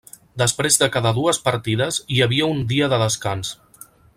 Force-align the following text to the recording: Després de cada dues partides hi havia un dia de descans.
Després 0.41 0.77
de 0.83 0.87
cada 0.95 1.11
dues 1.17 1.39
partides 1.49 2.01
hi 2.15 2.25
havia 2.27 2.51
un 2.55 2.65
dia 2.75 2.89
de 2.95 3.01
descans. 3.07 3.53